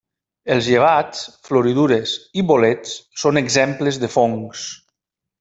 [0.53, 1.19] Els llevats,
[1.49, 2.13] floridures
[2.43, 4.67] i bolets són exemples de fongs.